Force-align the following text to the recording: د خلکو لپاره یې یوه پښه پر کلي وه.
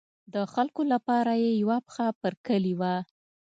د 0.33 0.35
خلکو 0.53 0.81
لپاره 0.93 1.31
یې 1.43 1.51
یوه 1.61 1.77
پښه 1.87 2.07
پر 2.21 2.33
کلي 2.45 2.73
وه. 2.79 2.95